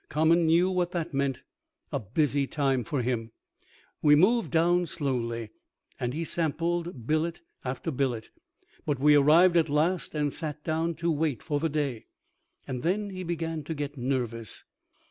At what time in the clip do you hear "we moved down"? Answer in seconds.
4.01-4.87